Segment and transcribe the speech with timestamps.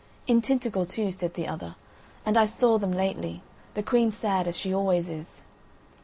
[0.25, 1.75] "In Tintagel too," said the other,
[2.25, 3.43] "and I saw them lately;
[3.75, 5.43] the Queen sad, as she always is."